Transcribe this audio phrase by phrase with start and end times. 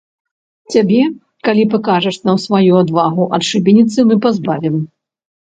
[0.75, 1.01] Цябе,
[1.49, 4.83] калі пакажаш нам сваю адвагу, ад шыбеніцы мы пазбавім!